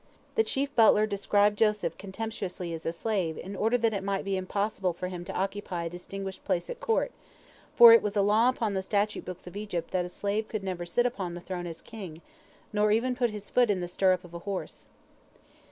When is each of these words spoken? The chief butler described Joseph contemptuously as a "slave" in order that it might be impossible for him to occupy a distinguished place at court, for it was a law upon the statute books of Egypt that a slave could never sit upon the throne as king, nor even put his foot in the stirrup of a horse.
The 0.33 0.43
chief 0.43 0.75
butler 0.75 1.05
described 1.05 1.59
Joseph 1.59 1.95
contemptuously 1.95 2.73
as 2.73 2.87
a 2.87 2.91
"slave" 2.91 3.37
in 3.37 3.55
order 3.55 3.77
that 3.77 3.93
it 3.93 4.03
might 4.03 4.25
be 4.25 4.35
impossible 4.35 4.93
for 4.93 5.09
him 5.09 5.23
to 5.25 5.33
occupy 5.33 5.83
a 5.83 5.89
distinguished 5.91 6.43
place 6.43 6.71
at 6.71 6.79
court, 6.79 7.11
for 7.75 7.93
it 7.93 8.01
was 8.01 8.17
a 8.17 8.23
law 8.23 8.49
upon 8.49 8.73
the 8.73 8.81
statute 8.81 9.25
books 9.25 9.45
of 9.45 9.55
Egypt 9.55 9.91
that 9.91 10.03
a 10.05 10.09
slave 10.09 10.47
could 10.47 10.63
never 10.63 10.87
sit 10.87 11.05
upon 11.05 11.35
the 11.35 11.39
throne 11.41 11.67
as 11.67 11.83
king, 11.83 12.19
nor 12.73 12.91
even 12.91 13.15
put 13.15 13.29
his 13.29 13.51
foot 13.51 13.69
in 13.69 13.79
the 13.79 13.87
stirrup 13.87 14.23
of 14.23 14.33
a 14.33 14.39
horse. 14.39 14.87